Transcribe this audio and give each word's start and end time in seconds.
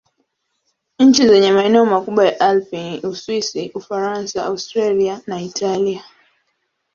Nchi 0.99 1.27
zenye 1.27 1.51
maeneo 1.51 1.85
makubwa 1.85 2.25
ya 2.25 2.39
Alpi 2.41 2.77
ni 2.77 2.99
Uswisi, 2.99 3.69
Ufaransa, 3.73 4.43
Austria 4.45 5.21
na 5.27 5.41
Italia. 5.41 6.03